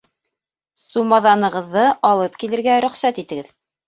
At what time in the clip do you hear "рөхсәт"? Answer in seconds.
2.87-3.21